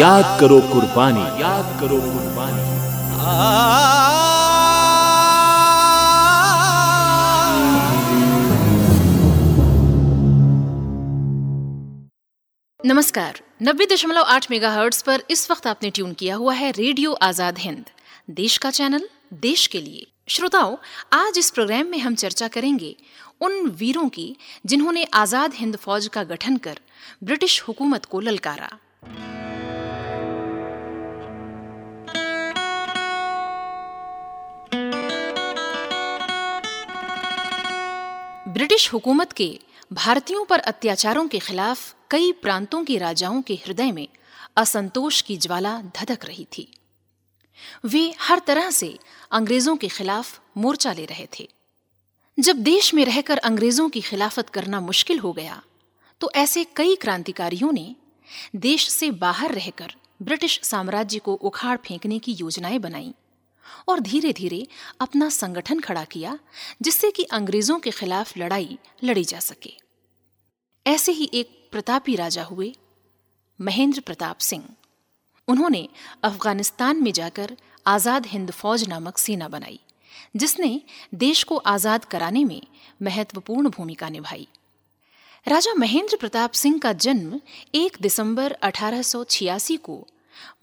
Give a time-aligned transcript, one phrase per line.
[0.00, 2.68] याद करो कुर्बानी। याद करो कुर्बानी।
[12.80, 14.70] नमस्कार। नब्बे दशमलव आठ मेगा
[15.06, 17.84] पर इस वक्त आपने ट्यून किया हुआ है रेडियो आज़ाद हिंद।
[18.30, 19.08] देश का चैनल
[19.42, 20.76] देश के लिए। श्रोताओं
[21.12, 22.94] आज इस प्रोग्राम में हम चर्चा करेंगे
[23.40, 26.78] उन वीरों की जिन्होंने आज़ाद हिंद फौज का गठन कर
[27.24, 28.70] ब्रिटिश हुकूमत को ललकारा।
[38.60, 39.46] ब्रिटिश हुकूमत के
[39.92, 44.08] भारतीयों पर अत्याचारों के खिलाफ कई प्रांतों के राजाओं के हृदय में
[44.56, 46.66] असंतोष की ज्वाला धधक रही थी।
[47.84, 48.98] वे हर तरह से
[49.32, 51.48] अंग्रेज़ों के खिलाफ मोर्चा ले रहे थे।
[52.38, 55.60] जब देश में रहकर अंग्रेज़ों की खिलाफत करना मुश्किल हो गया
[56.20, 57.94] तो ऐसे कई क्रांतिकारियों ने
[58.56, 63.12] देश से बाहर रहकर ब्रिटिश साम्राज्य को उखाड़ फेंकने की योजनाएँ बनाई।
[63.88, 64.66] और धीरे धीरे
[65.00, 66.38] अपना संगठन खड़ा किया,
[66.82, 69.72] जिससे कि अंग्रेज़ों के खिलाफ लड़ाई लड़ी जा सके।
[70.86, 72.74] ऐसे ही एक प्रतापी राजा हुए,
[73.60, 74.68] महेंद्र प्रताप सिंह।
[75.48, 75.88] उन्होंने
[76.24, 79.80] अफ़गानिस्तान में जाकर आज़ाद हिंद फौज नामक सेना बनाई,
[80.36, 80.80] जिसने
[81.14, 82.62] देश को आज़ाद कराने में
[83.02, 84.48] महत्वपूर्ण भूमिका निभाई।
[85.46, 87.40] राजा महेंद्र प्रताप सिंह का जन्म
[87.74, 90.06] 1 दिसंबर 1886 को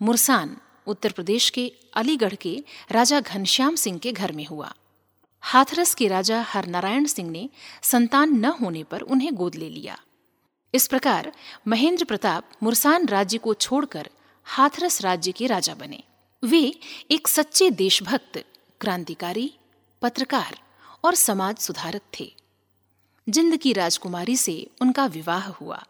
[0.01, 0.57] मुरसान
[0.87, 4.73] उत्तर प्रदेश के अलीगढ़ के राजा घनश्याम सिंह के घर में हुआ।
[5.41, 7.49] हाथरस के राजा हरनारायण सिंह ने
[7.83, 9.99] संतान न होने पर उन्हें गोद ले लिया।
[10.73, 11.31] इस प्रकार
[11.67, 14.09] महेंद्र प्रताप मुरसान राज्य को छोड़कर
[14.43, 16.03] हाथरस राज्य के राजा बने।
[16.43, 16.79] वे
[17.11, 18.45] एक सच्चे देशभक्त,
[18.81, 19.53] क्रांतिकारी,
[20.01, 20.59] पत्रकार
[21.03, 22.35] और समाज सुधारक थे।
[23.29, 25.83] जिंद की राजकुमारी से उनका विवाह हुआ।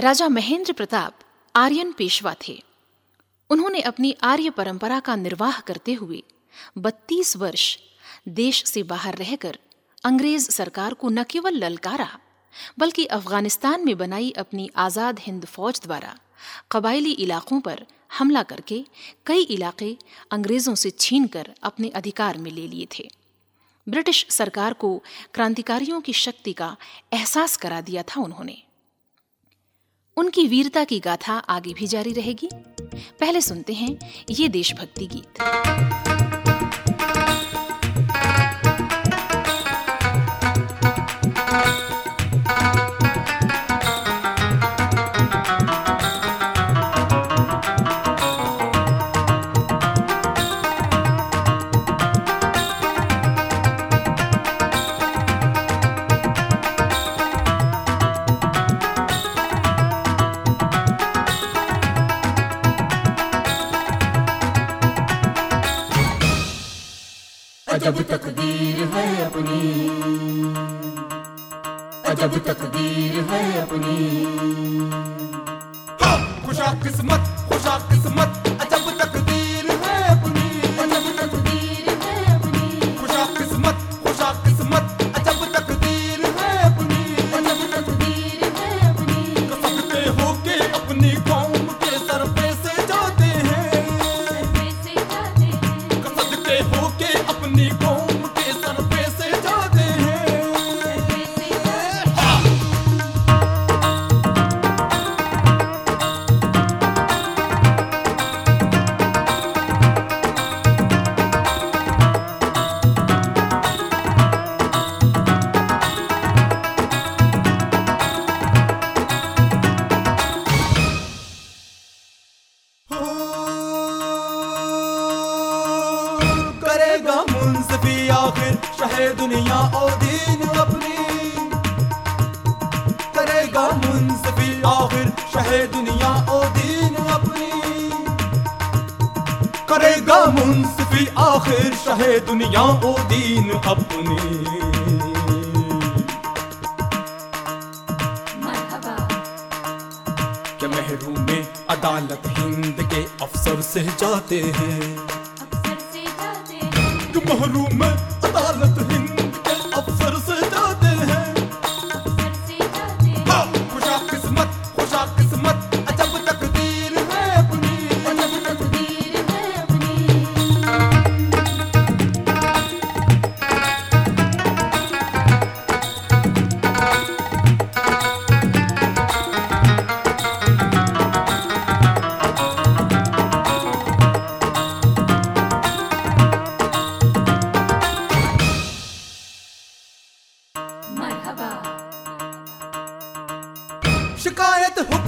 [0.00, 1.18] राजा महेंद्र प्रताप
[1.56, 2.69] आर्यन पेशवा थे।
[3.50, 6.22] उन्होंने अपनी आर्य परंपरा का निर्वाह करते हुए
[6.78, 7.78] 32 वर्ष
[8.28, 9.58] देश से बाहर रहकर
[10.04, 12.08] अंग्रेज़ सरकार को न केवल ललकारा,
[12.78, 16.14] बल्कि अफ़गानिस्तान में बनाई अपनी आज़ाद हिंद फौज द्वारा
[16.72, 17.86] कबायली इलाकों पर
[18.18, 18.84] हमला करके
[19.26, 19.96] कई इलाके
[20.30, 23.08] अंग्रेज़ों से छीनकर अपने अधिकार में ले लिए थे।
[23.86, 24.96] ब्रिटिश सरकार को
[25.34, 26.76] क्रांतिकारियों की शक्ति का
[27.12, 28.62] एहसास करा दिया था उन्होंने।
[30.16, 32.48] उनकी वीरता की गाथा आगे भी जारी रहेगी।
[33.20, 33.98] पहले सुनते हैं
[34.30, 36.09] ये देशभक्ति गीत।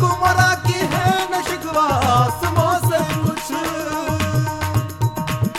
[0.02, 1.82] शिकायत हुक्मरा की है न शिकवा
[2.12, 3.46] आसमां से कुछ।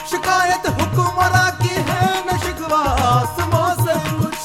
[0.10, 2.82] शिकायत हुक्मरा की है न शिकवा
[3.12, 4.42] आसमां से कुछ।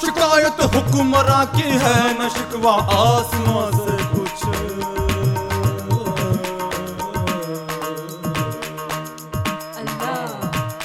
[0.00, 4.38] शिकायत हुक्मरा की है न शिकवा आसमां से कुछ।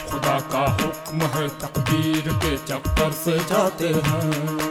[0.09, 4.66] खुदा का हुक्म है तकदीर के चक्कर से जाते हैं।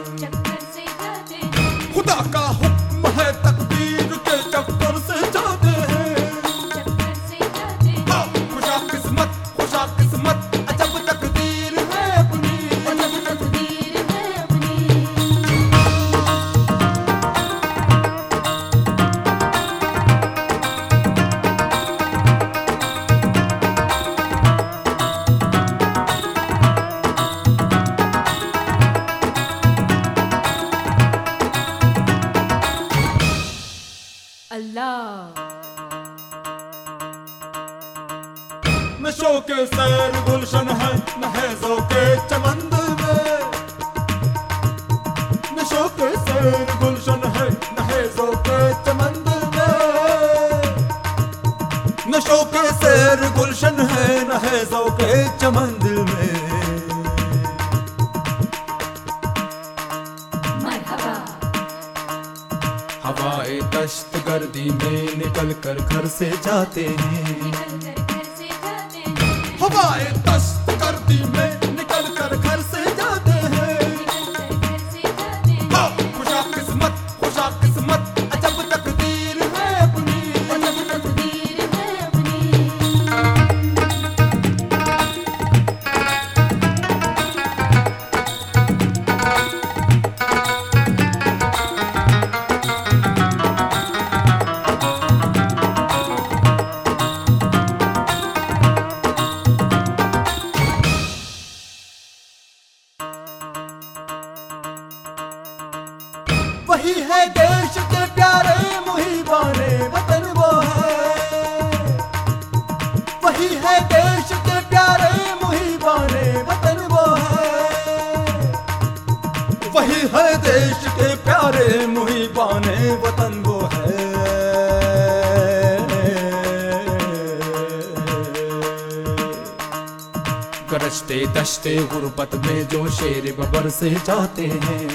[131.67, 134.87] गरजते गुरुपत में जो शेर बबर से जाते हैं।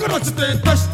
[0.00, 0.91] गरजते दशते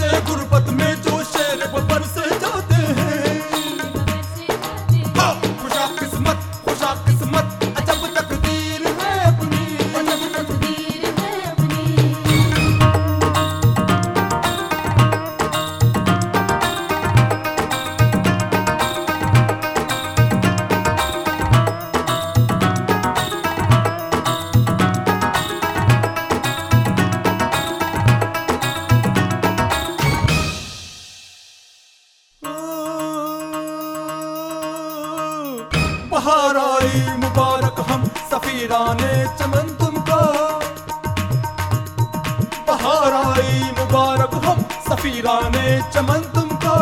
[44.98, 46.76] सफीराने चमन तुमको।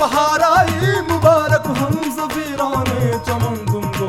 [0.00, 4.08] बहार आई मुबारक हम सफीराने चमन तुमको।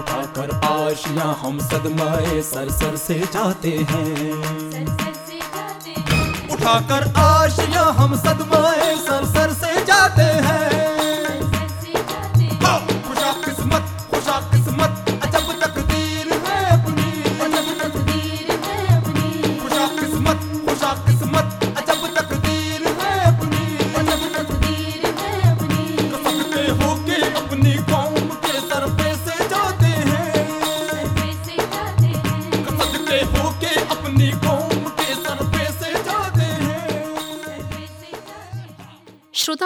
[0.00, 4.32] उठाकर आशियाँ हम सदमाए सर सर से जाते हैं।
[6.52, 8.59] उठाकर आशियाँ हम सदमाए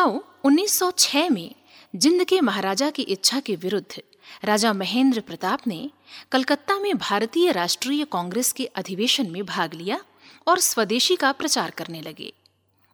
[0.04, 1.54] श्रोताओं 1906 में
[1.96, 4.02] जिंद के महाराजा की इच्छा के विरुद्ध
[4.44, 5.90] राजा महेंद्र प्रताप ने
[6.32, 10.00] कलकत्ता में भारतीय राष्ट्रीय कांग्रेस के अधिवेशन में भाग लिया
[10.46, 12.32] और स्वदेशी का प्रचार करने लगे।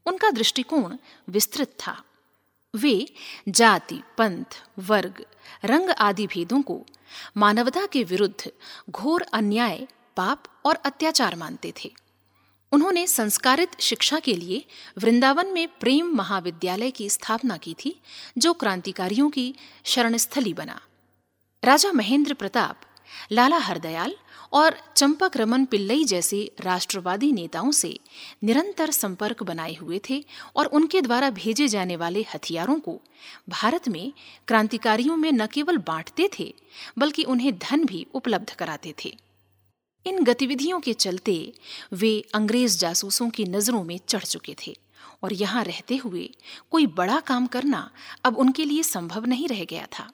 [0.07, 0.97] उनका दृष्टिकोण
[1.29, 2.05] विस्तृत था।
[2.75, 3.07] वे
[3.49, 5.25] जाति, पंथ, वर्ग,
[5.65, 6.87] रंग आदि भेदों को
[7.37, 8.53] मानवता के विरुद्ध
[8.91, 9.87] घोर अन्याय,
[10.17, 11.95] पाप और अत्याचार मानते थे।
[12.73, 14.65] उन्होंने संस्कारित शिक्षा के लिए
[14.99, 18.01] वृंदावन में प्रेम महाविद्यालय की स्थापना की थी,
[18.39, 20.81] जो क्रांतिकारियों की शरणस्थली बना।
[21.65, 22.81] राजा महेंद्र प्रताप,
[23.33, 24.15] लाला हरदयाल
[24.53, 28.01] और चंपक रमन पिल्लई जैसे राष्ट्रवादी नेताओं से
[28.45, 30.25] निरंतर संपर्क बनाए हुए थे
[30.57, 33.01] और उनके द्वारा भेजे जाने वाले हथियारों को
[33.49, 34.13] भारत में
[34.49, 36.55] क्रांतिकारियों में न केवल बांटते थे,
[36.99, 39.17] बल्कि उन्हें धन भी उपलब्ध कराते थे।
[40.07, 41.53] इन गतिविधियों के चलते
[41.93, 44.77] वे अंग्रेज़ जासूसों की नज़रों में चढ़ चुके थे
[45.23, 46.29] और यहाँ रहते हुए
[46.71, 47.91] कोई बड़ा काम करना
[48.25, 50.11] अब उनके लिए संभव नहीं रह गया था।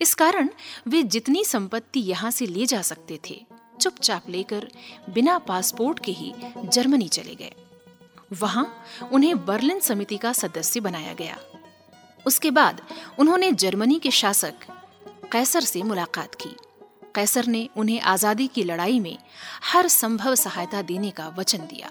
[0.00, 0.48] इस कारण
[0.88, 3.40] वे जितनी संपत्ति यहाँ से ले जा सकते थे,
[3.80, 4.68] चुपचाप लेकर
[5.10, 6.32] बिना पासपोर्ट के ही
[6.64, 7.52] जर्मनी चले गए।
[8.32, 11.38] वहाँ उन्हें बर्लिन समिति का सदस्य बनाया गया।
[12.26, 12.82] उसके बाद
[13.18, 14.66] उन्होंने जर्मनी के शासक
[15.32, 16.54] कैसर से मुलाकात की।
[17.14, 19.16] कैसर ने उन्हें आज़ादी की लड़ाई में
[19.72, 21.90] हर संभव सहायता देने का वचन दिया।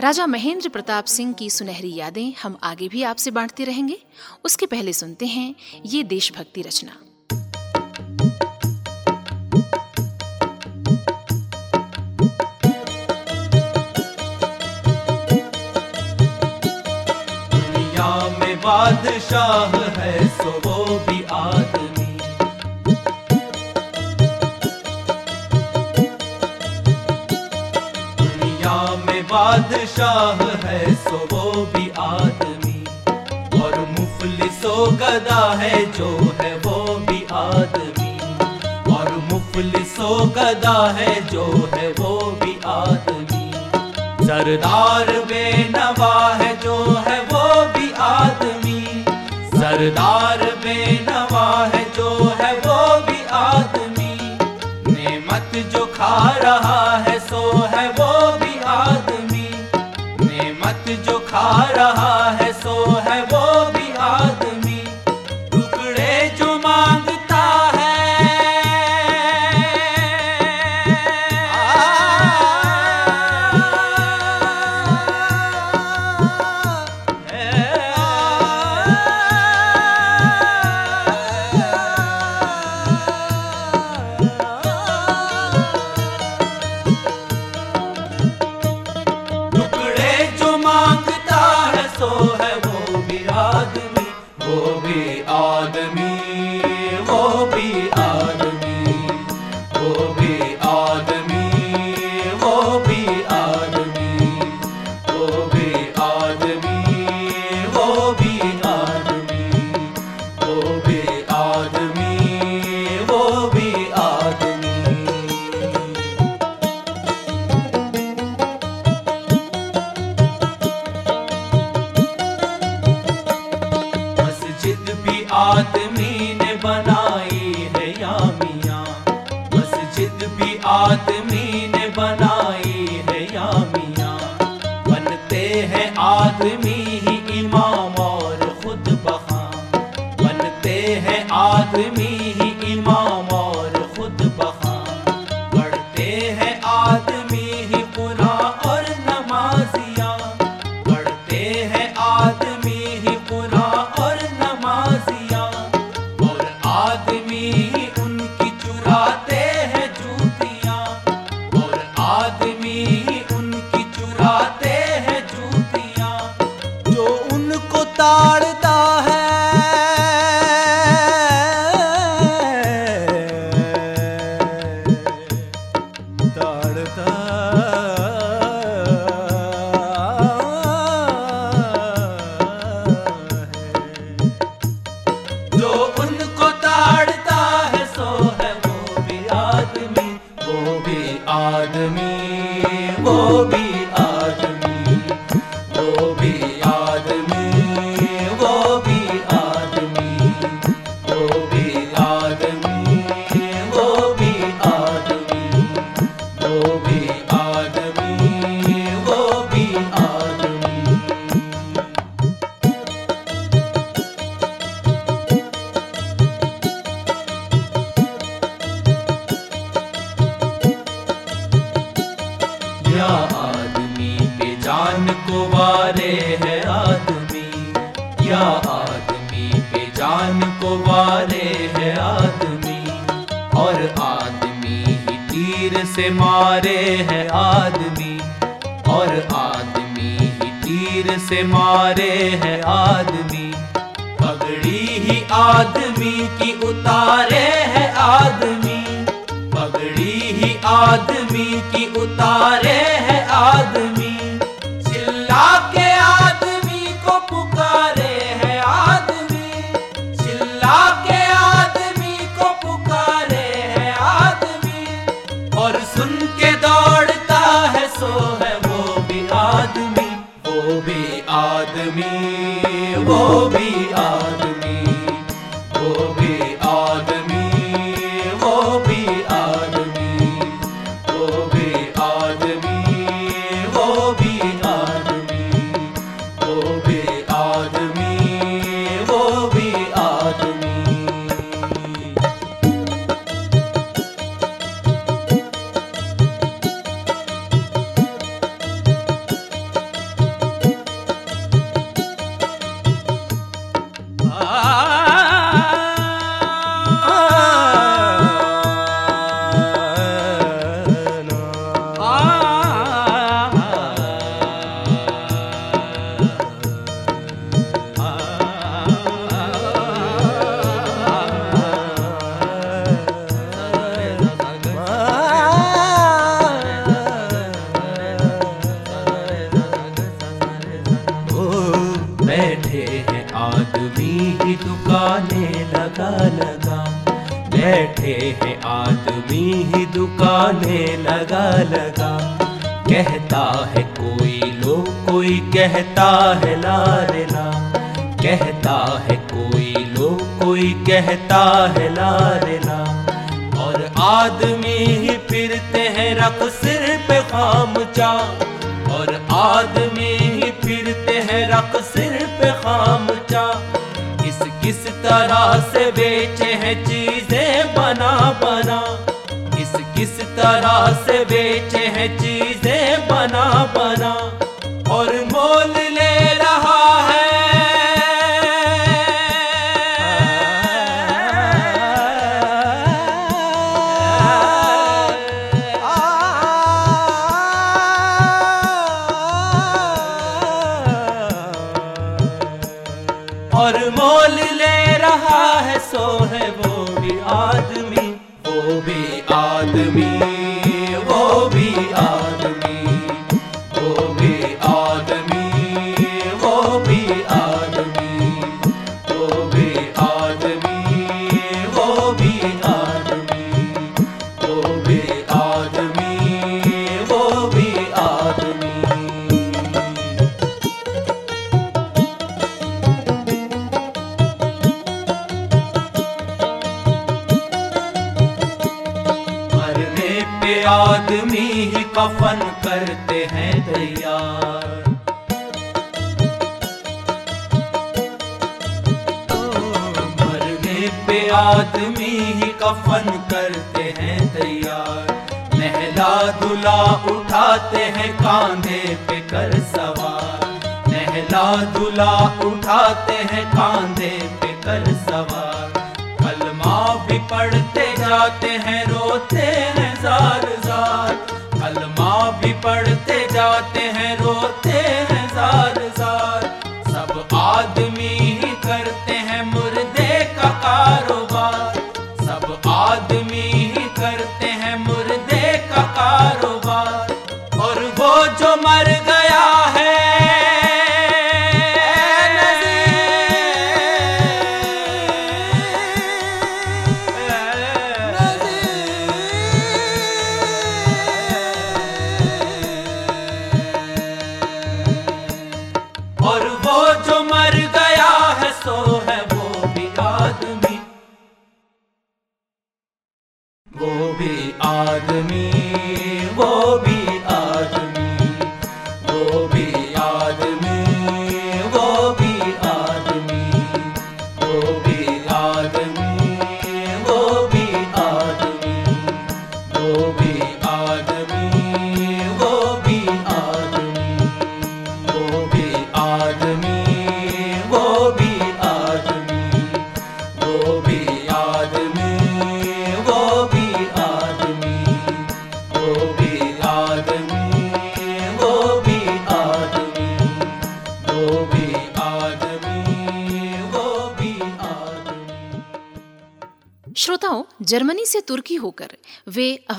[0.00, 3.98] राजा महेंद्र प्रताप सिंह की सुनहरी यादें हम आगे भी आपसे बांटते रहेंगे।
[4.44, 5.54] उसके पहले सुनते हैं
[5.86, 7.00] ये देशभक्ति रचना।
[18.64, 20.50] बादशाह है सो
[29.44, 32.84] बादशाह है, सो वो भी आदमी।
[33.62, 38.18] और मुफलिसो गदा है, जो है वो भी आदमी।
[38.94, 43.52] और मुफलिसो गदा है, जो है वो भी आदमी।
[44.26, 49.04] सरदार बेनवा है, जो है वो भी आदमी।
[49.60, 51.23] सरदार बेनवा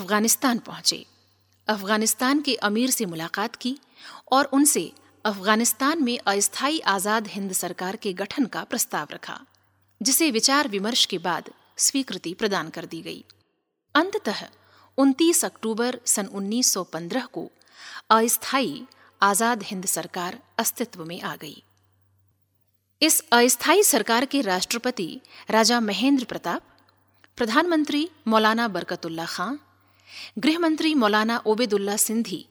[0.05, 1.05] अफ़गानिस्तान पहुँचे।
[1.67, 3.77] अफ़गानिस्तान के अमीर से मुलाकात की
[4.31, 4.91] और उनसे
[5.25, 9.39] अफ़गानिस्तान में अस्थायी आज़ाद हिंद सरकार के गठन का प्रस्ताव रखा,
[10.01, 13.23] जिसे विचार विमर्श के बाद स्वीकृति प्रदान कर दी गई।
[13.95, 14.45] अंततः
[14.97, 17.49] 29 अक्टूबर सन 1915 को
[18.11, 18.85] अस्थायी
[19.21, 21.61] आज़ाद हिंद सरकार अस्तित्व में आ गई।
[23.01, 25.11] इस अस्थायी सरकार के राष्ट्रपति
[25.51, 26.61] राजा महेंद्र प्रताप,
[27.37, 29.53] प्रधानमंत्री मौलाना बरकतुल्ला खां
[30.39, 32.45] गृहमंत्री मौलाना ओबेदुल्ला सिंधी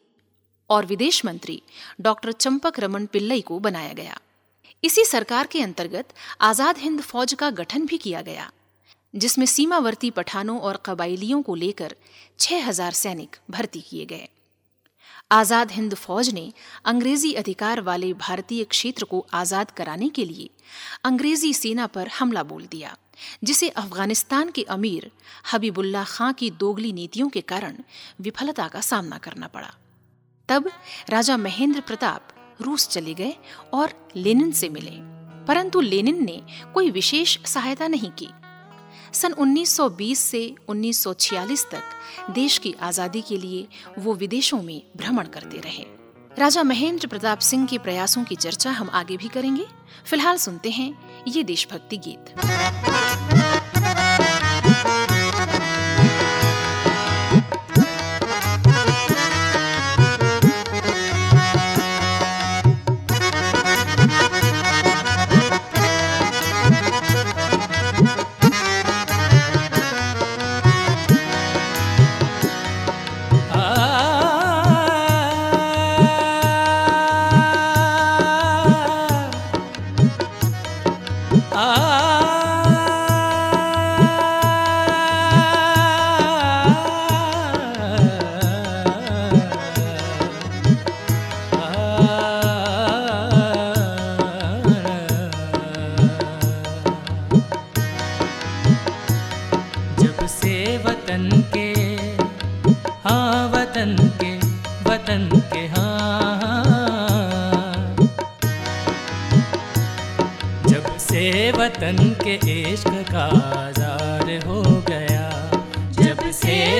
[0.71, 1.61] और विदेश मंत्री
[2.01, 4.19] डॉक्टर चंपक रमन पिल्लई को बनाया गया।
[4.83, 8.51] इसी सरकार के अंतर्गत आज़ाद हिंद फौज का गठन भी किया गया,
[9.15, 11.95] जिसमें सीमावर्ती पठानों और कबाइलियों को लेकर
[12.39, 14.29] 6000 सैनिक भर्ती किए गए।
[15.33, 16.53] आज़ाद हिंद फौज ने
[16.87, 20.51] अंग्रेज़ी अधिकार वाले भारतीय क्षेत्र को आज़ाद कराने के लिए
[21.05, 22.97] अंग्रेज़ी सेना पर हमला बोल दिया,
[23.45, 25.11] जिसे अफ़गानिस्तान के अमीर
[25.53, 27.77] हबीबुल्ला खां की दोगली नीतियों के कारण
[28.21, 29.73] विफलता का सामना करना पड़ा।
[30.49, 30.71] तब
[31.11, 32.29] राजा महेंद्र प्रताप
[32.61, 33.35] रूस चले गए
[33.75, 34.97] और लेनिन से मिले,
[35.47, 36.41] परंतु लेनिन ने
[36.75, 38.29] कोई विशेष सहायता नहीं की।
[39.15, 43.67] सन 1920 से 1946 तक देश की आज़ादी के लिए
[43.99, 45.85] वो विदेशों में भ्रमण करते रहे।
[46.39, 49.67] राजा महेंद्र प्रताप सिंह के प्रयासों की चर्चा हम आगे भी करेंगे।
[50.07, 50.93] फ़िलहाल सुनते हैं
[51.29, 52.35] ये देशभक्ति गीत।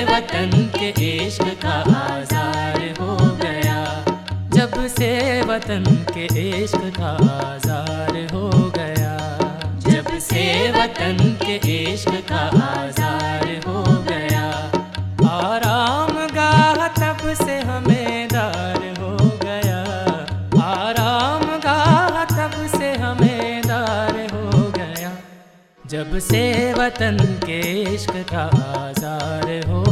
[0.05, 3.79] वतन के इश्क का आजार हो गया।
[4.53, 6.25] जब से वतन के
[6.63, 9.15] इश्क का आजार हो गया।
[9.87, 11.55] जब से वतन के
[11.93, 14.45] इश्क का आजार हो गया।
[15.29, 19.81] आराम गाह तब से हमें दार हो गया।
[20.63, 25.11] आराम गाह तब से हमें दार हो गया।
[25.87, 27.59] जब से वतन के
[27.93, 28.45] इश्क का
[28.79, 29.84] आजार हो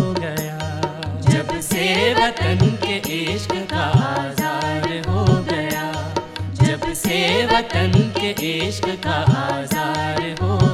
[2.11, 2.97] वतन के
[3.33, 5.91] इश्क का आजार हो गया।
[6.61, 10.72] जब से वतन के इश्क का आजार हो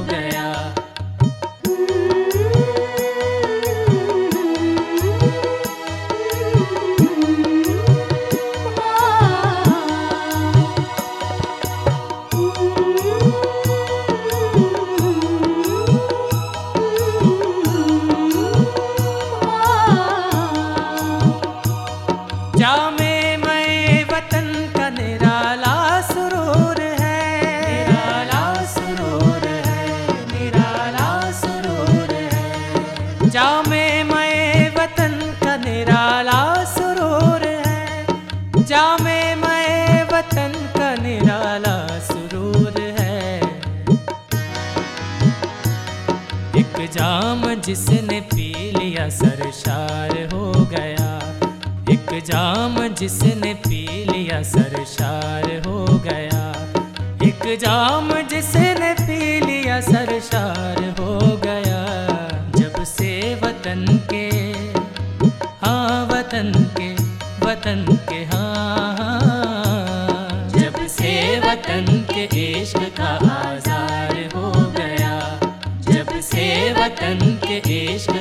[53.00, 56.40] जिसने पी लिया सरशार हो गया
[57.28, 61.80] एक जाम जिसने पी लिया सरशार हो गया
[62.58, 63.12] जब से
[63.44, 64.26] वतन के
[65.64, 66.92] हाँ वतन के
[67.46, 71.14] वतन के हाँ हाँ। जब से
[71.46, 72.24] वतन के
[72.60, 75.14] इश्क का आजार हो गया,
[75.90, 76.46] जब से
[76.78, 77.58] वतन के
[77.94, 78.12] इश्क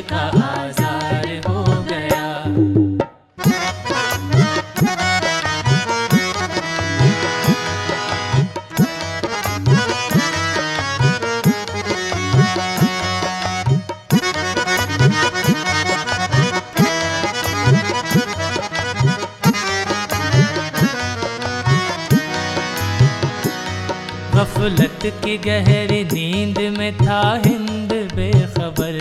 [25.29, 28.95] की गहरी नींद में था हिंद बेखबर।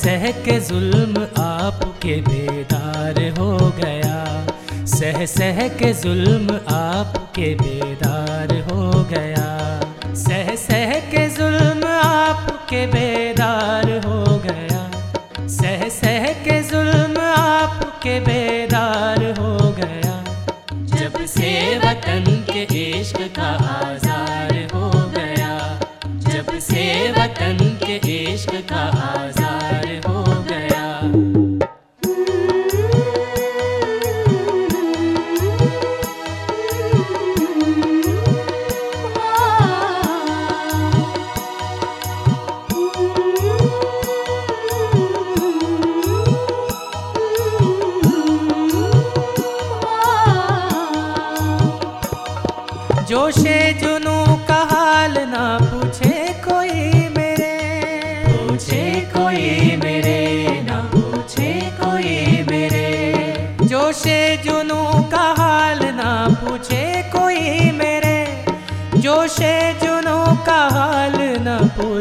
[0.02, 4.46] सह के जुल्म आपके बेदार हो गया।
[4.86, 9.51] सह सह के जुल्म आपके बेदार हो गया।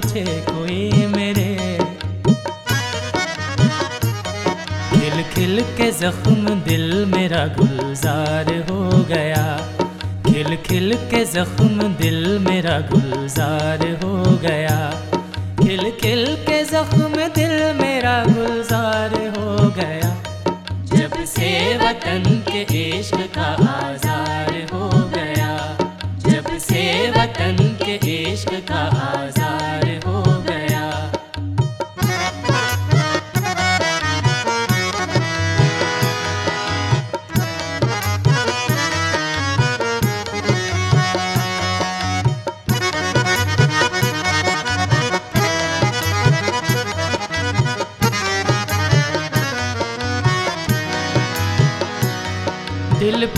[0.02, 1.50] पूछे कोई मेरे।
[4.92, 9.44] खिल खिल के जख्म दिल मेरा गुलजार हो गया।
[10.28, 14.78] खिल खिल के जख्म दिल मेरा गुलजार हो गया।
[15.62, 18.81] खिल खिल के जख्म दिल मेरा गुलजार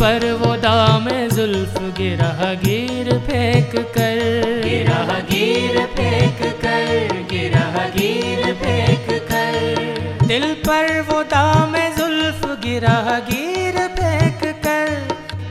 [0.04, 4.18] पर वो दाम जुल्फ गिरा गिर फेंक कर।
[4.64, 12.98] गिरा गिर फेंक कर गिरा गिर फेंक कर। दिल पर वो दाम जुल्फ गिरा
[13.30, 14.92] गिर फेंक कर।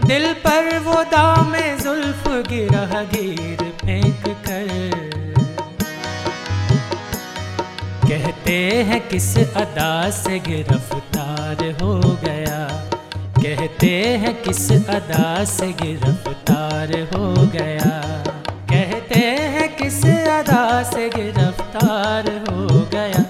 [0.07, 4.69] दिल पर वो दाम जुल्फ गिरा गिर फेंक कर।
[8.05, 12.42] कहते हैं किस अदा से गिरफ़्तार हो गया
[13.43, 17.91] कहते हैं किस अदा से गिरफ़्तार हो गया?
[18.71, 23.23] कहते हैं किस अदा से गिरफ़्तार हो गया?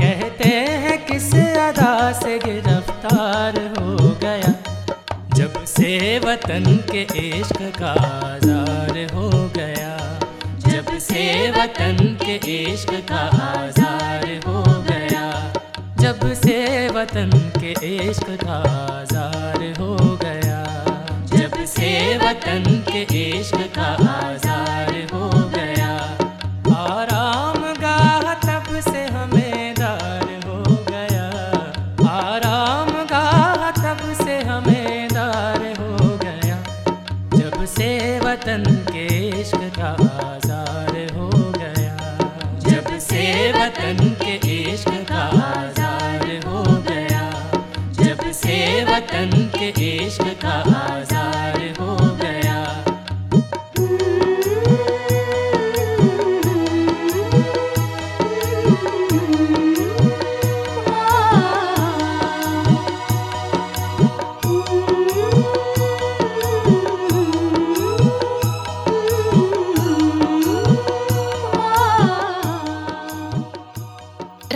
[0.00, 4.52] कहते हैं किस अदा से गिरफ़्तार हो गया?
[5.34, 7.92] जब से वतन के इश्क का
[8.34, 10.20] आजार हो गया।
[10.68, 13.20] जब से वतन के इश्क का
[13.54, 15.52] आजार हो गया।
[16.00, 16.47] जब से
[16.98, 17.30] वतन
[17.60, 18.54] के इश्क का
[18.94, 20.62] आजार हो गया।
[21.32, 24.97] जब से वतन के इश्क का आजार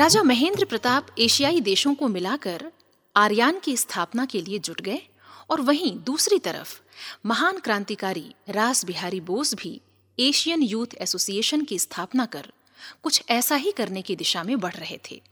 [0.02, 2.72] राजा महेंद्र प्रताप एशियाई देशों को मिलाकर
[3.16, 5.02] आर्यान की स्थापना के लिए जुट गए
[5.50, 6.80] और वहीं दूसरी तरफ़
[7.26, 9.80] महान क्रांतिकारी रास बिहारी बोस भी
[10.20, 12.52] एशियन यूथ एसोसिएशन की स्थापना कर
[13.02, 15.22] कुछ ऐसा ही करने की दिशा में बढ़ रहे थे।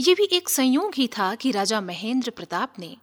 [0.00, 2.96] ये भी एक संयोग ही था कि राजा महेंद्र प्रताप ने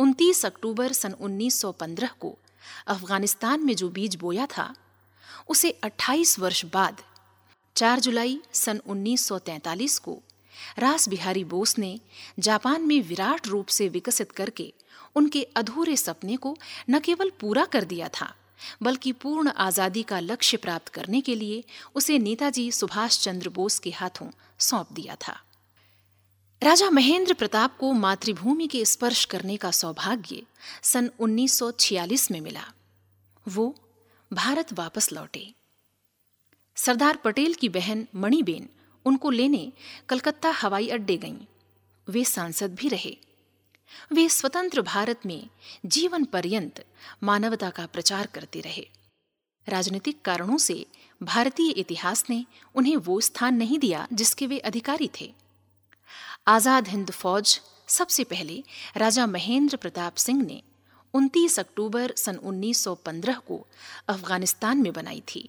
[0.00, 2.38] 29 अक्टूबर सन 1915 को
[2.86, 4.74] अफ़गानिस्तान में जो बीज बोया था,
[5.48, 6.96] उसे 28 वर्ष बाद
[7.76, 10.22] 4 जुलाई सन 1943 को
[10.78, 11.98] रास बिहारी बोस ने
[12.38, 14.72] जापान में विराट रूप से विकसित करके
[15.16, 16.56] उनके अधूरे सपने को
[16.90, 18.34] न केवल पूरा कर दिया था,
[18.82, 23.90] बल्कि पूर्ण आज़ादी का लक्ष्य प्राप्त करने के लिए उसे नेताजी सुभाष चंद्र बोस के
[23.90, 25.36] हाथों सौंप दिया था।
[26.62, 30.42] राजा महेंद्र प्रताप को मातृभूमि के स्पर्श करने का सौभाग्य
[30.82, 32.64] सन 1946 में मिला।
[33.46, 33.74] वो
[34.30, 35.46] भारत वापस लौटे।
[36.76, 38.68] सरदार पटेल की बहन मणिबेन
[39.04, 39.72] उनको लेने
[40.08, 41.38] कलकत्ता हवाई अड्डे गईं।
[42.08, 43.16] वे सांसद भी रहे।
[44.12, 45.48] वे स्वतंत्र भारत में
[45.86, 46.84] जीवन पर्यंत
[47.22, 48.86] मानवता का प्रचार करते रहे।
[49.66, 50.86] राजनीतिक कारणों से
[51.22, 55.32] भारतीय इतिहास ने उन्हें वो स्थान नहीं दिया जिसके वे अधिकारी थे।
[56.46, 58.62] आज़ाद हिंद फौज सबसे पहले
[58.96, 60.62] राजा महेंद्र प्रताप सिंह ने
[61.14, 63.66] 29 अक्टूबर सन 1915 को
[64.08, 65.48] अफ़गानिस्तान में बनाई थी।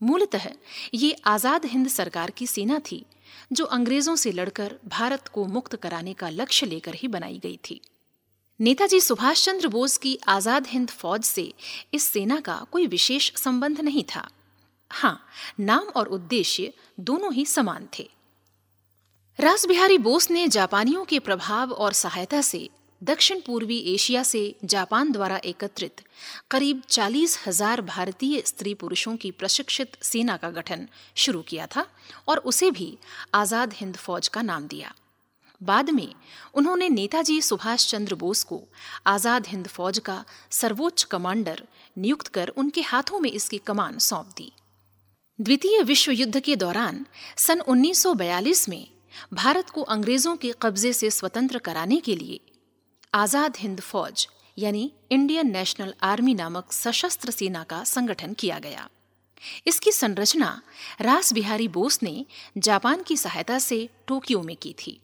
[0.00, 0.48] मूलतः
[0.94, 3.04] ये आज़ाद हिंद सरकार की सेना थी,
[3.52, 7.80] जो अंग्रेज़ों से लड़कर भारत को मुक्त कराने का लक्ष्य लेकर ही बनाई गई थी।
[8.60, 11.52] नेताजी सुभाष चंद्र बोस की आज़ाद हिंद फौज से
[11.94, 14.28] इस सेना का कोई विशेष संबंध नहीं था।
[14.90, 15.18] हाँ
[15.60, 18.08] नाम और उद्देश्य दोनों ही समान थे।
[19.38, 22.68] रास बिहारी बोस ने जापानियों के प्रभाव और सहायता से
[23.02, 26.00] दक्षिण पूर्वी एशिया से जापान द्वारा एकत्रित
[26.50, 31.86] करीब चालीस हज़ार भारतीय स्त्री पुरुषों की प्रशिक्षित सेना का गठन शुरू किया था
[32.28, 32.96] और उसे भी
[33.34, 34.92] आज़ाद हिंद फौज का नाम दिया।
[35.60, 36.08] बाद में
[36.54, 38.62] उन्होंने नेताजी सुभाष चंद्र बोस को
[39.06, 41.62] आज़ाद हिंद फौज का सर्वोच्च कमांडर
[41.96, 44.52] नियुक्त कर उनके हाथों में इसकी कमान सौंप दी।
[45.38, 47.04] द्वितीय विश्व युद्ध के दौरान
[47.36, 48.86] सन 1942 में
[49.34, 52.40] भारत को अंग्रेज़ों के कब्जे से स्वतंत्र कराने के लिए
[53.16, 54.26] आज़ाद हिंद फौज,
[54.58, 58.88] यानी इंडियन नेशनल आर्मी नामक सशस्त्र सेना का संगठन किया गया।
[59.66, 60.50] इसकी संरचना
[61.00, 62.26] रास बिहारी बोस ने
[62.58, 65.00] जापान की सहायता से टोक्यो में की थी।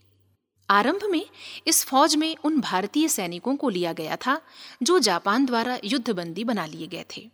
[0.69, 1.25] आरंभ में
[1.67, 4.41] इस फौज में उन भारतीय सैनिकों को लिया गया था,
[4.83, 7.29] जो जापान द्वारा युद्धबंदी बना लिए गए थे।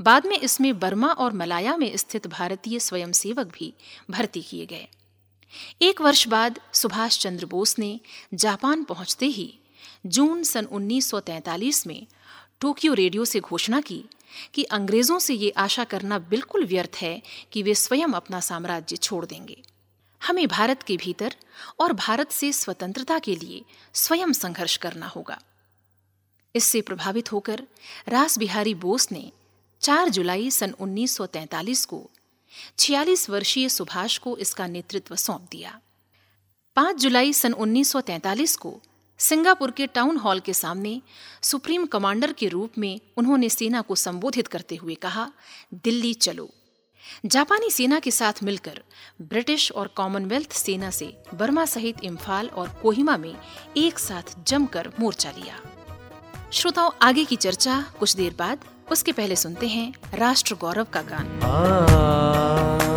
[0.00, 3.74] बाद में इसमें बर्मा और मलाया में स्थित भारतीय स्वयंसेवक भी
[4.10, 4.88] भर्ती किए गए।
[5.82, 7.98] एक वर्ष बाद सुभाष चंद्र बोस ने
[8.34, 9.52] जापान पहुँचते ही
[10.06, 12.06] जून सन 1943 में
[12.60, 14.04] टोक्यो रेडियो से घोषणा की
[14.54, 19.26] कि अंग्रेज़ों से ये आशा करना बिल्कुल व्यर्थ है कि वे स्वयं अपना साम्राज्य छोड़
[19.26, 19.62] देंगे।
[20.26, 21.36] हमें भारत के भीतर
[21.80, 25.40] और भारत से स्वतंत्रता के लिए स्वयं संघर्ष करना होगा।
[26.54, 27.62] इससे प्रभावित होकर
[28.08, 29.32] रास बिहारी बोस ने
[29.80, 32.10] 4 जुलाई सन 1943 को
[32.78, 35.80] 46 वर्षीय सुभाष को इसका नेतृत्व सौंप दिया।
[36.76, 38.80] 5 जुलाई सन 1943 को
[39.22, 41.02] सिंगापुर के टाउन हॉल के सामने
[41.42, 45.30] सुप्रीम कमांडर के रूप में उन्होंने सेना को संबोधित करते हुए कहा,
[45.74, 46.50] दिल्ली चलो।
[47.26, 48.82] जापानी सेना के साथ मिलकर
[49.22, 53.34] ब्रिटिश और कॉमनवेल्थ सेना से बर्मा सहित इम्फाल और कोहिमा में
[53.76, 55.60] एक साथ जमकर मोर्चा लिया।
[56.52, 58.58] श्रोताओं, आगे की चर्चा कुछ देर बाद,
[58.92, 62.91] उसके पहले सुनते हैं राष्ट्र गौरव का गान। मकतल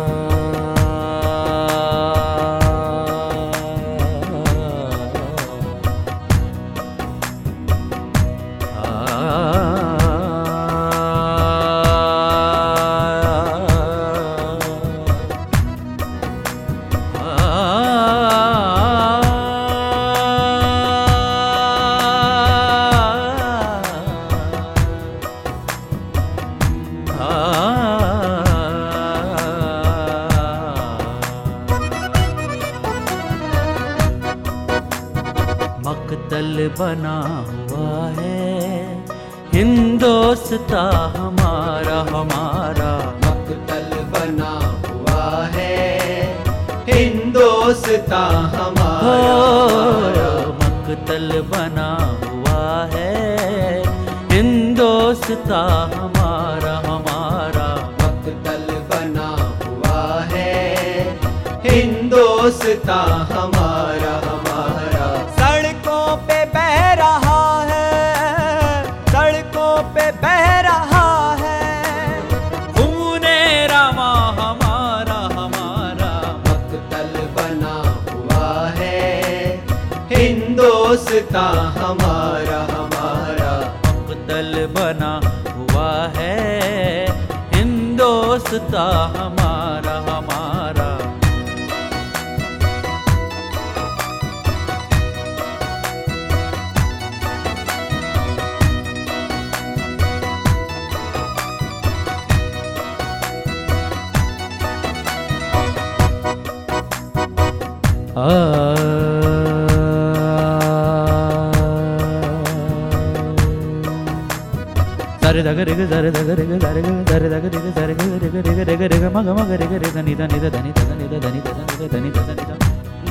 [115.46, 119.96] దగరిగ దరి దగరిగ దరిగ దరి దగరిగ దరిగ రిగ రిగ రిగ రిగ మగ మగ రిగ రిగ
[120.00, 122.50] నిద నిద దని దద నిద దని దద నిద దని దద నిద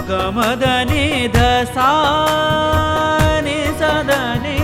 [0.10, 1.06] గమ దని
[1.36, 1.38] ద
[1.76, 1.90] సా
[3.46, 4.12] ని సద
[4.44, 4.55] ని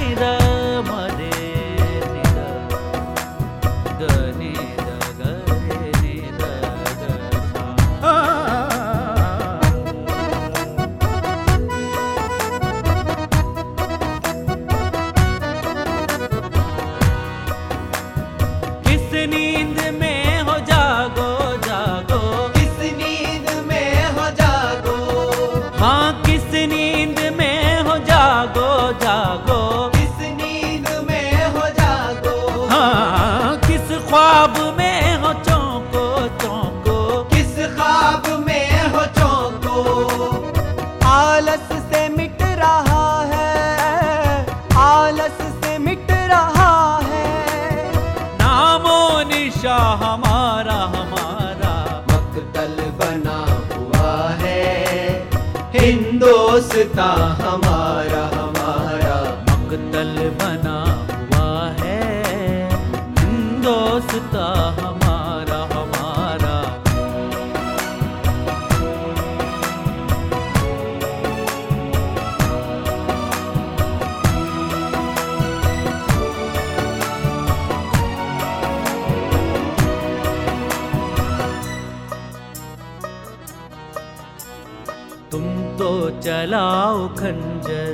[86.21, 87.93] चलाओ खंजर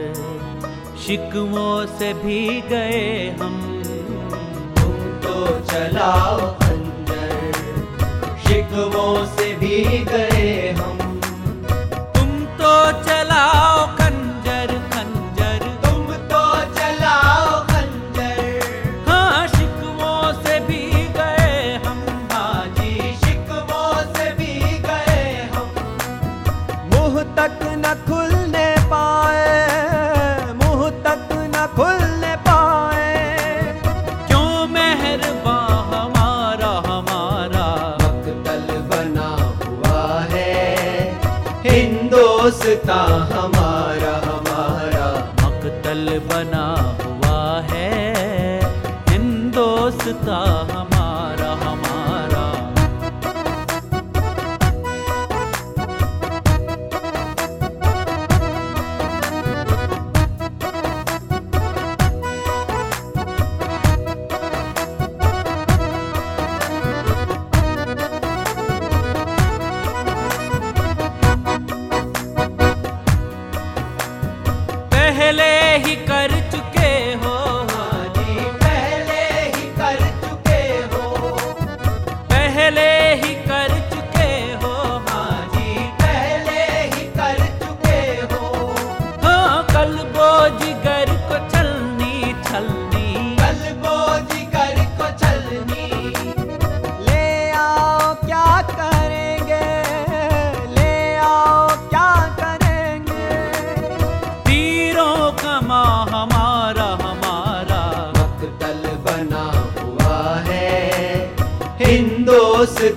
[1.05, 3.05] शिकवों से भी गए
[3.39, 3.55] हम।
[4.77, 5.35] तुम तो
[5.71, 7.37] चलाओ खंजर
[8.47, 9.77] शिकवों से भी
[10.11, 10.97] गए हम।
[12.15, 12.29] तुम
[12.61, 12.73] तो
[13.03, 13.75] चलाओ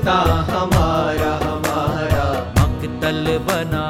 [0.00, 0.18] मकता
[0.50, 2.26] हमारा हमारा
[2.58, 3.89] मकतल बना।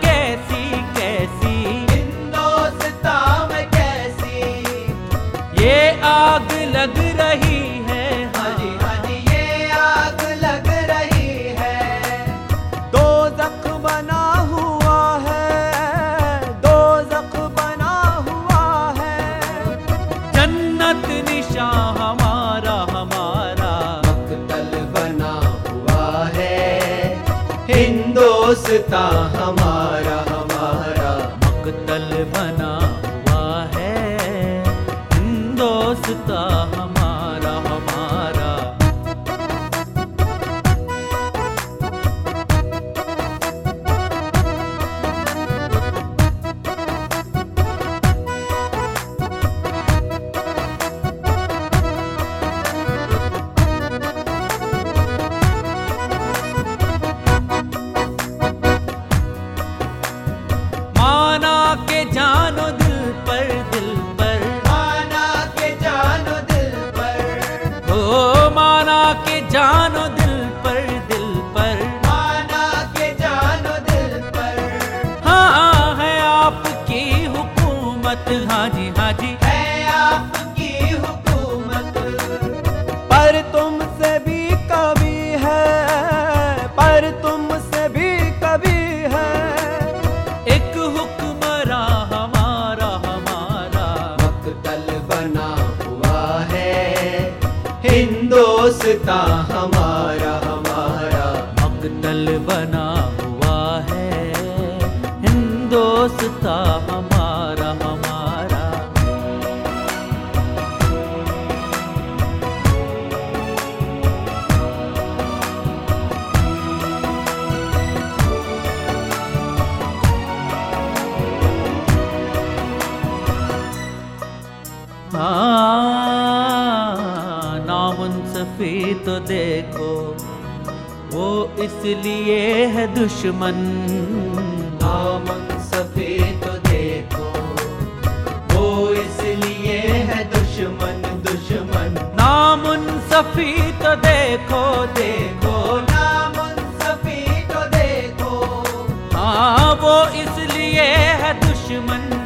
[149.31, 150.87] हाँ वो इसलिए
[151.21, 152.20] है दुश्मन।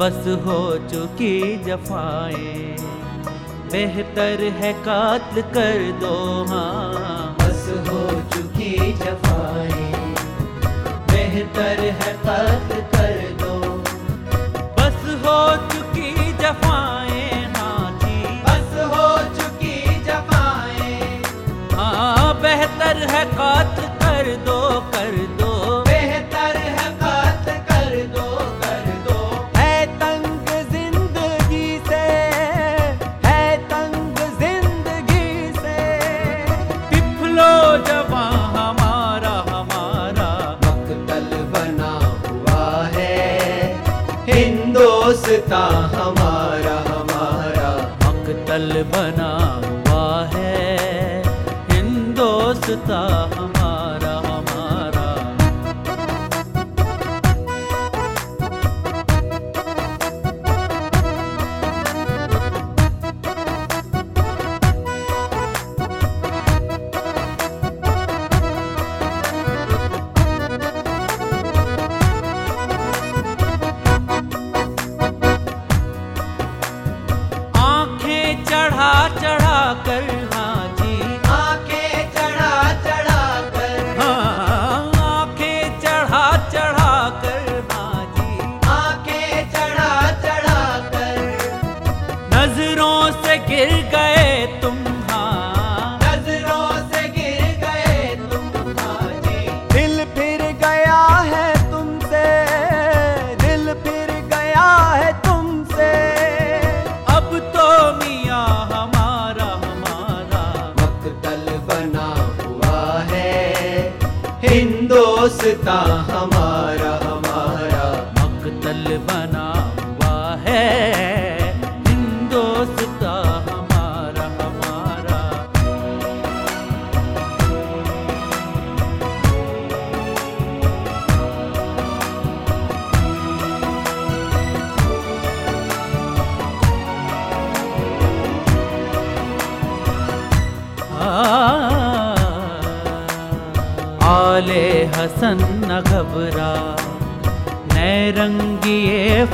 [0.00, 2.76] बस हो चुकी जफाएँ।
[3.72, 8.00] बेहतर है कात्ल कर दो हाँ। बस हो
[8.32, 9.92] चुकी जफाएँ।
[11.12, 12.79] बेहतर है कात्ल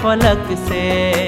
[0.07, 1.26] फलक से।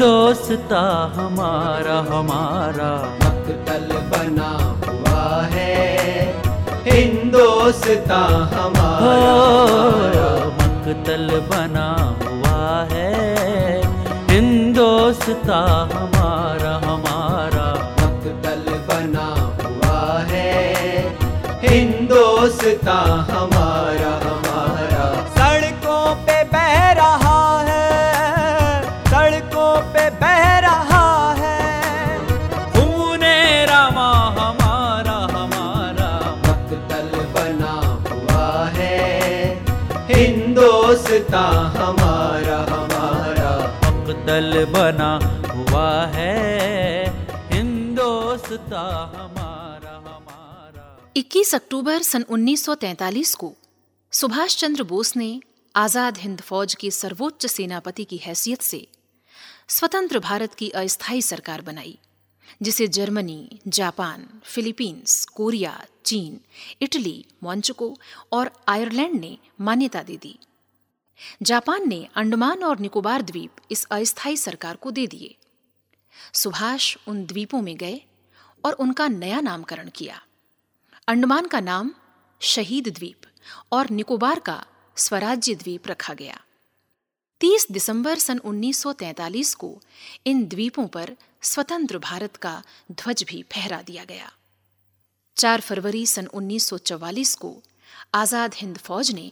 [0.00, 0.80] हिंदोस्ता
[1.16, 2.90] हमारा हमारा।
[3.22, 4.52] मकतल बना
[4.84, 5.74] हुआ है।
[6.88, 8.20] हिंदोस्ता
[8.54, 10.30] हमारा
[10.60, 13.12] मकतल बना हुआ है।
[14.30, 15.60] हिंदोस्ता
[15.92, 16.19] हमारा
[51.40, 53.52] 21 अक्टूबर सन 1943 को
[54.12, 55.40] सुभाष चंद्र बोस ने
[55.74, 58.88] आज़ाद हिंद फौज के सर्वोच्च सेनापति की हैसियत से
[59.68, 61.98] स्वतंत्र भारत की अस्थायी सरकार बनाई,
[62.62, 66.40] जिसे जर्मनी, जापान, फिलीपींस, कोरिया, चीन,
[66.82, 67.98] इटली मॉन्चको
[68.32, 70.38] और आयरलैंड ने मान्यता दे दी।
[71.42, 75.36] जापान ने अंडमान और निकोबार द्वीप इस अस्थायी सरकार को दे दिए।
[76.32, 78.00] सुभाष उन द्वीपों में गए
[78.64, 80.22] और उनका नया नामकरण किया।
[81.10, 81.90] अंडमान का नाम
[82.40, 83.22] शहीद द्वीप
[83.72, 86.38] और निकोबार का स्वराज्य द्वीप रखा गया।
[87.40, 89.82] 30 दिसंबर सन 1943 को
[90.26, 94.30] इन द्वीपों पर स्वतंत्र भारत का ध्वज भी फहरा दिया गया।
[95.36, 97.62] 4 फरवरी सन 1944 को
[98.14, 99.30] आज़ाद हिंद फौज ने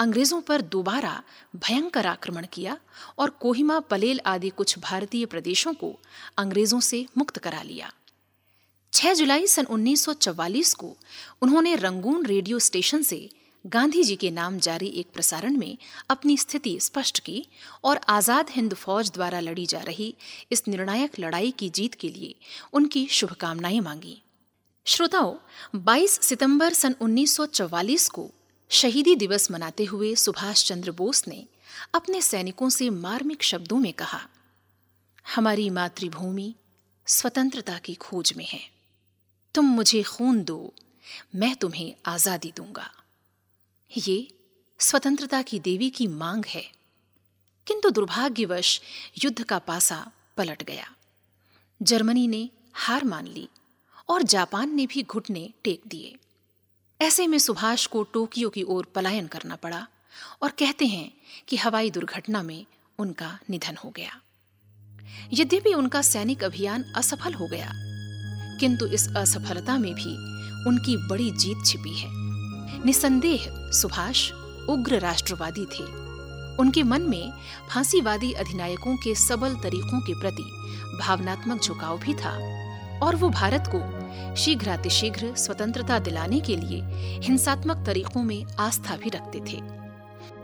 [0.00, 1.22] अंग्रेज़ों पर दोबारा
[1.56, 2.78] भयंकर आक्रमण किया
[3.18, 5.98] और कोहिमा, पलेल आदि कुछ भारतीय प्रदेशों को
[6.38, 7.92] अंग्रेज़ों से मुक्त करा लिया।
[8.92, 10.96] 6 जुलाई सन 1944 को
[11.42, 13.28] उन्होंने रंगून रेडियो स्टेशन से
[13.66, 15.76] गांधी जी के नाम जारी एक प्रसारण में
[16.10, 17.46] अपनी स्थिति स्पष्ट की
[17.84, 20.14] और आज़ाद हिंद फौज द्वारा लड़ी जा रही
[20.52, 22.34] इस निर्णायक लड़ाई की जीत के लिए
[22.72, 24.22] उनकी शुभकामनाएँ मांगी।
[24.86, 25.34] श्रोताओं
[25.80, 28.30] 22 सितंबर सन 1944 को
[28.70, 31.44] शहीदी दिवस मनाते हुए सुभाष चंद्र बोस ने
[31.94, 34.20] अपने सैनिकों से मार्मिक शब्दों में कहा,
[35.34, 36.54] हमारी मातृभूमि
[37.06, 38.81] स्वतंत्रता की खोज में है।
[39.54, 40.74] तुम मुझे खून दो,
[41.34, 42.90] मैं तुम्हें आज़ादी दूँगा।
[43.98, 44.28] ये
[44.78, 46.72] स्वतंत्रता की देवी की मांग है।
[47.66, 48.80] किंतु दुर्भाग्यवश
[49.24, 50.94] युद्ध का पासा पलट गया।
[51.82, 53.48] जर्मनी ने हार मान ली
[54.08, 56.16] और जापान ने भी घुटने टेक दिए।
[57.00, 59.86] ऐसे में सुभाष को टोक्यो की ओर पलायन करना पड़ा
[60.42, 61.12] और कहते हैं
[61.48, 62.66] कि हवाई दुर्घटना में
[62.98, 64.20] उनका निधन हो गया।
[65.32, 67.91] यद्यपि उनका सैनिक अभियान असफल हो गया
[68.60, 70.14] किंतु इस असफलता में भी
[70.68, 72.10] उनकी बड़ी जीत छिपी है।
[72.86, 74.30] निसंदेह सुभाष
[74.68, 75.84] उग्र राष्ट्रवादी थे।
[76.56, 77.32] उनके मन में
[77.70, 80.50] फांसीवादी अधिनायकों के सबल तरीकों के प्रति
[81.00, 82.32] भावनात्मक झुकाव भी था
[83.02, 86.82] और वो भारत को शीघ्रातिशीघ्र स्वतंत्रता दिलाने के लिए
[87.24, 89.60] हिंसात्मक तरीकों में आस्था भी रखते थे।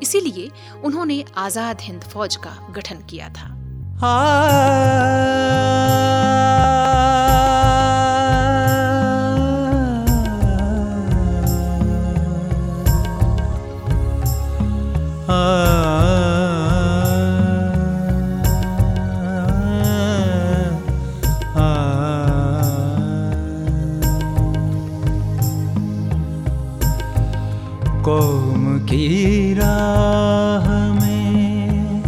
[0.03, 0.51] इसीलिए
[0.85, 3.55] उन्होंने आज़ाद हिंद फौज का गठन किया था।
[28.09, 32.03] कौम की राह में,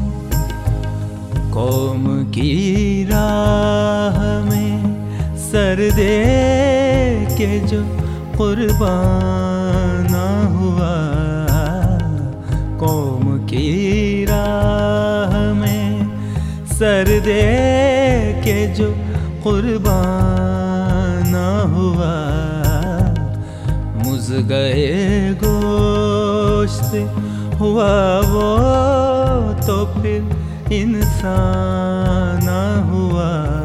[1.52, 6.16] कौम की राह में सर दे
[7.36, 7.82] के जो
[8.38, 10.24] कुर्बाना
[10.54, 10.94] हुआ,
[12.80, 16.06] कौम की राह में
[16.72, 17.42] सर दे
[18.46, 18.90] के जो
[19.44, 22.14] कुर्बाना हुआ,
[24.04, 25.34] मुझ गए
[26.70, 27.02] वास्ते
[27.58, 27.94] हुआ
[28.30, 28.46] वो
[29.66, 32.46] तो फिर इंसान
[32.90, 33.59] हुआ।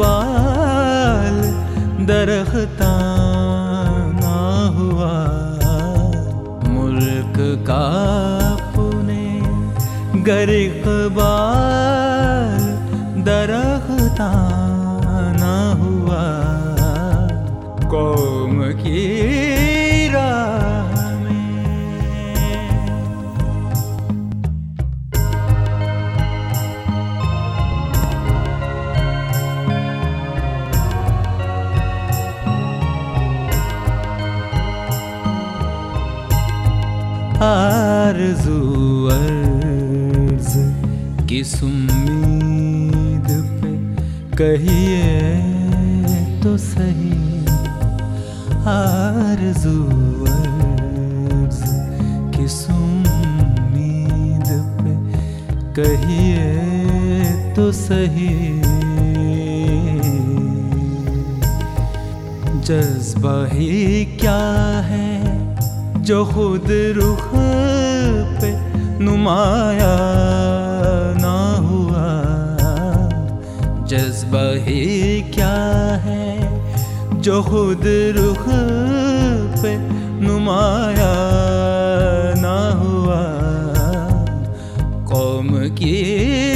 [0.00, 1.36] इकबाल
[2.08, 2.92] दरख्ता
[4.76, 5.16] हुआ।
[6.68, 7.36] मुल्क
[7.68, 7.84] का
[8.76, 9.26] पुने
[10.24, 11.04] गर इकबाल
[13.28, 14.30] दरख्ता
[15.36, 16.24] ना हुआ।
[17.92, 19.59] कौम की
[37.50, 38.58] आरज़ू
[39.12, 40.52] अर्ज़
[41.28, 43.28] किस उम्मीद
[43.60, 43.70] पे
[44.40, 45.08] कहिए
[46.42, 47.40] तो सही।
[48.74, 49.74] आरज़ू
[50.34, 51.64] अर्ज़
[52.36, 54.48] किस उम्मीद
[54.80, 54.94] पे
[55.80, 56.48] कहिए
[57.56, 58.34] तो सही।
[62.70, 64.42] जज्बा ही क्या
[64.90, 65.09] है?
[66.10, 67.28] जो खुद रुख
[68.40, 68.50] पे
[69.04, 69.96] नुमाया
[71.20, 72.06] ना हुआ।
[73.86, 75.54] जज्बा ही क्या
[75.94, 76.62] है?
[77.20, 77.82] जो खुद
[78.16, 78.44] रुख
[79.62, 79.78] पे
[80.26, 81.14] नुमाया
[82.38, 83.22] ना हुआ।
[85.08, 86.49] कौम की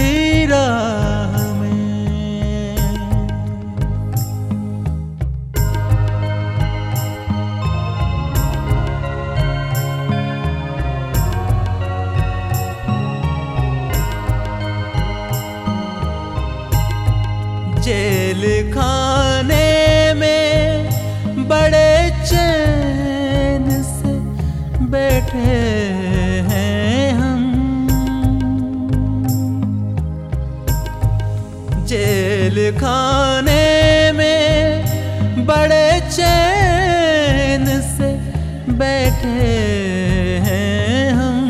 [26.49, 27.43] हैं हम।
[31.87, 38.13] जेल खाने में बड़े चैन से
[38.73, 39.49] बैठे
[40.47, 41.43] हैं हम।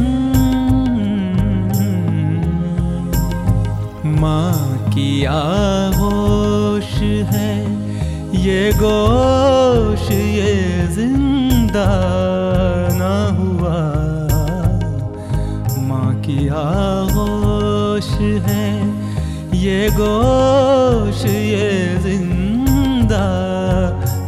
[4.21, 6.93] माँ की आगोश
[7.33, 7.53] है,
[8.45, 11.89] ये गोश, ये ज़िंदा
[18.41, 18.67] है।
[19.59, 23.27] ये गोश, ये ज़िंदा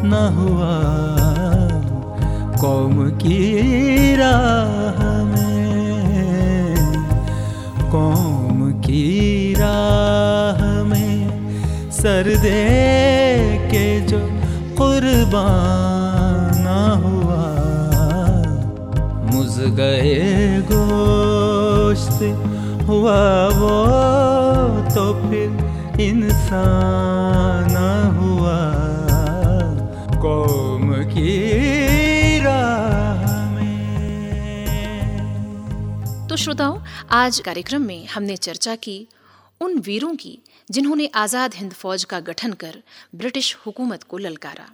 [0.05, 0.75] ना हुआ।
[2.61, 3.41] कौम की
[4.17, 6.77] राह में,
[7.93, 9.05] कौम की
[9.55, 11.13] राह में
[11.93, 12.65] सर दे
[13.73, 14.21] के जो
[14.79, 16.65] कुर्बान
[17.05, 17.45] हुआ।
[19.33, 20.17] मुझ गए
[20.63, 21.26] गोश्त
[22.87, 23.21] हुआ
[23.51, 23.75] वो
[24.91, 27.75] तो फिर इंसान
[28.17, 28.59] हुआ।
[30.23, 31.35] कौम की
[36.29, 36.79] तो श्रोताओं,
[37.11, 38.97] आज कार्यक्रम में हमने चर्चा की
[39.61, 42.75] उन वीरों की जिन्होंने आज़ाद हिंद फौज का गठन कर
[43.15, 44.69] ब्रिटिश हुकूमत को ललकारा।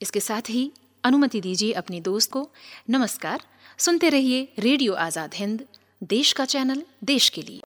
[0.00, 0.70] इसके साथ ही
[1.04, 2.48] अनुमति दीजिए अपने दोस्त को,
[2.90, 3.40] नमस्कार,
[3.78, 5.64] सुनते रहिए रेडियो आज़ाद हिंद।
[6.02, 7.60] देश का चैनल देश के लिए।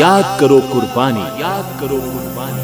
[0.00, 2.62] याद करो कुर्बानी। याद करो कुर्बानी।